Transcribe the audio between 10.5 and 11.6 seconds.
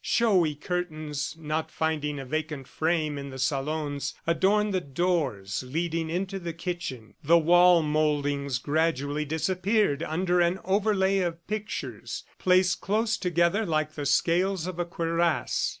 overlay of